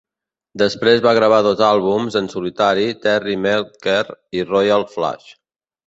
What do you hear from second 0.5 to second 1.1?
Després